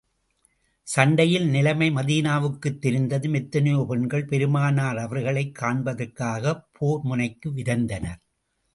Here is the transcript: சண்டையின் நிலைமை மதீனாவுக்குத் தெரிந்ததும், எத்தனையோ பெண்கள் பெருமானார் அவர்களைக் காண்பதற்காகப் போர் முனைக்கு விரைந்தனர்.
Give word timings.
சண்டையின் 0.83 1.49
நிலைமை 1.49 1.89
மதீனாவுக்குத் 1.91 2.79
தெரிந்ததும், 2.79 3.33
எத்தனையோ 3.33 3.85
பெண்கள் 3.87 4.25
பெருமானார் 4.25 4.97
அவர்களைக் 4.97 5.57
காண்பதற்காகப் 5.61 6.63
போர் 6.71 7.01
முனைக்கு 7.03 7.49
விரைந்தனர். 7.51 8.21